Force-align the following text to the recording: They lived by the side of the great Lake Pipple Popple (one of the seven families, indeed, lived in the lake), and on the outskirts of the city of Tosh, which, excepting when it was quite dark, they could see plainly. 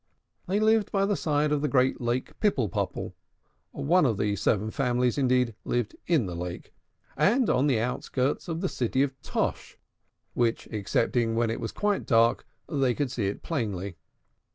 They 0.47 0.59
lived 0.59 0.91
by 0.91 1.05
the 1.05 1.15
side 1.15 1.51
of 1.51 1.61
the 1.61 1.67
great 1.67 2.01
Lake 2.01 2.39
Pipple 2.39 2.69
Popple 2.69 3.13
(one 3.69 4.03
of 4.03 4.17
the 4.17 4.35
seven 4.35 4.71
families, 4.71 5.15
indeed, 5.15 5.53
lived 5.63 5.95
in 6.07 6.25
the 6.25 6.33
lake), 6.33 6.73
and 7.15 7.47
on 7.51 7.67
the 7.67 7.79
outskirts 7.79 8.47
of 8.47 8.61
the 8.61 8.67
city 8.67 9.03
of 9.03 9.13
Tosh, 9.21 9.77
which, 10.33 10.67
excepting 10.71 11.35
when 11.35 11.51
it 11.51 11.59
was 11.61 11.71
quite 11.71 12.07
dark, 12.07 12.47
they 12.67 12.95
could 12.95 13.11
see 13.11 13.31
plainly. 13.35 13.95